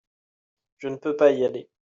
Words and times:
je 0.79 0.87
ne 0.87 0.95
peux 0.95 1.15
pas 1.15 1.29
y 1.29 1.45
aller. 1.45 1.69